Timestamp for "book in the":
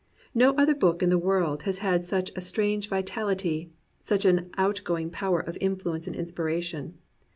0.73-1.19